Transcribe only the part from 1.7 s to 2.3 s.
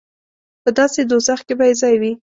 ځای وي.